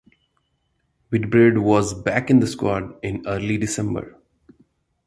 [1.11, 4.19] Whitbread was back in the squad in early December.